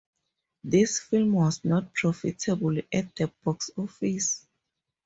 This 0.63 0.99
film 0.99 1.33
was 1.33 1.63
not 1.63 1.93
profitable 1.93 2.75
at 2.91 3.15
the 3.15 3.31
box 3.45 3.69
office. 3.77 4.47